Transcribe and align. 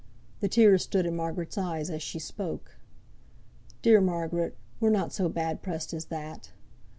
The 0.39 0.47
tears 0.49 0.81
stood 0.81 1.05
in 1.05 1.15
Margaret's 1.15 1.59
eyes 1.59 1.91
as 1.91 2.01
she 2.01 2.17
spoke. 2.17 2.75
"Dear 3.83 4.01
Margaret, 4.01 4.57
we're 4.79 4.89
not 4.89 5.13
so 5.13 5.29
bad 5.29 5.61
pressed 5.61 5.93
as 5.93 6.05
that." 6.05 6.51